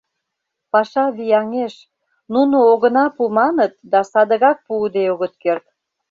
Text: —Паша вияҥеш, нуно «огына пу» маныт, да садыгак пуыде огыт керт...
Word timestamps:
—Паша 0.71 1.05
вияҥеш, 1.17 1.73
нуно 2.33 2.57
«огына 2.71 3.05
пу» 3.15 3.23
маныт, 3.37 3.73
да 3.91 3.99
садыгак 4.11 4.57
пуыде 4.65 5.03
огыт 5.13 5.33
керт... 5.43 5.65